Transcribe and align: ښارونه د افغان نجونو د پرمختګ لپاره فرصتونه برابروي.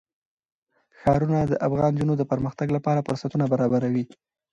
ښارونه 1.01 1.39
د 1.45 1.53
افغان 1.67 1.91
نجونو 1.93 2.13
د 2.17 2.23
پرمختګ 2.31 2.67
لپاره 2.77 3.05
فرصتونه 3.07 3.45
برابروي. 3.53 4.03